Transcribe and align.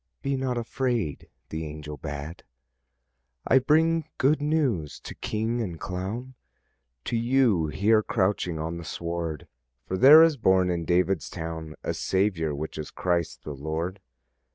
"Be 0.23 0.35
not 0.35 0.57
afraid," 0.57 1.29
the 1.49 1.63
angel 1.63 1.95
bade. 1.95 2.41
"I 3.45 3.59
bring 3.59 4.05
good 4.17 4.41
news 4.41 4.99
to 5.01 5.13
king 5.13 5.61
and 5.61 5.79
clown, 5.79 6.33
To 7.05 7.15
you 7.15 7.67
here 7.67 8.01
crouching 8.01 8.57
on 8.57 8.77
the 8.77 8.83
sward; 8.83 9.47
For 9.85 9.97
there 9.97 10.23
is 10.23 10.37
born 10.37 10.71
in 10.71 10.85
David's 10.85 11.29
town 11.29 11.75
A 11.83 11.93
Saviour, 11.93 12.55
which 12.55 12.79
is 12.79 12.89
Christ 12.89 13.43
the 13.43 13.53
Lord. 13.53 13.99